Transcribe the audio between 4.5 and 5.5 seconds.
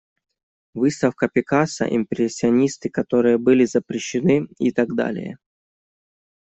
и так далее.